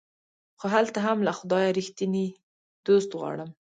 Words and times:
خو 0.59 0.65
هلته 0.75 0.99
هم 1.07 1.17
له 1.27 1.31
خدايه 1.39 1.69
ريښتيني 1.77 2.25
دوست 2.85 3.09
غواړم 3.19 3.49